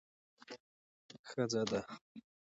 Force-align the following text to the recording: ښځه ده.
ښځه 1.29 1.63
ده. 1.69 1.79